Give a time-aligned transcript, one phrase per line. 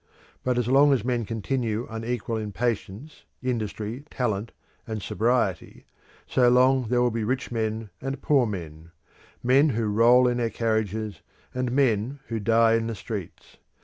[0.43, 4.51] But as long as men continue unequal in patience, industry, talent,
[4.87, 5.85] and sobriety,
[6.25, 8.89] so long there will be rich men and poor men
[9.43, 11.21] men who roll in their carriages,
[11.53, 13.57] and men who die in the streets.